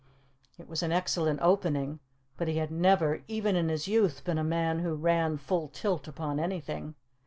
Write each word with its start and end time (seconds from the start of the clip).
It 0.57 0.67
was 0.67 0.81
an 0.81 0.91
excellent 0.91 1.41
opening; 1.43 1.99
but 2.35 2.47
he 2.47 2.57
had 2.57 2.71
never, 2.71 3.21
even 3.27 3.55
in 3.55 3.69
his 3.69 3.87
youth, 3.87 4.23
been 4.23 4.39
a 4.39 4.43
man 4.43 4.79
who 4.79 4.95
ran 4.95 5.37
full 5.37 5.67
tilt 5.67 6.07
upon 6.07 6.39
anything. 6.39 6.95